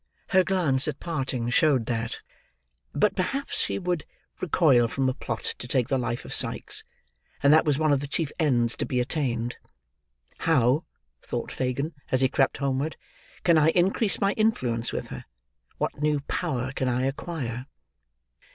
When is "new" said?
16.01-16.21